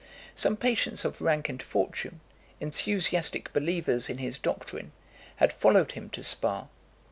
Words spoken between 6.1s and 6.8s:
Spa.